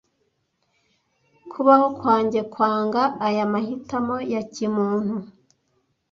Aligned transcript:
kubaho 1.51 1.87
kwanjye 1.99 2.41
kwanga 2.53 3.01
aya 3.27 3.45
mahitamo 3.53 4.15
ya 4.33 4.41
kimuntu 4.53 5.15